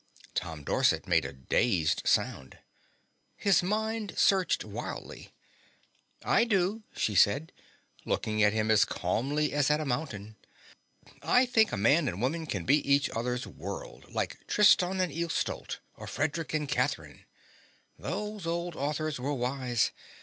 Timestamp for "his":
3.35-3.61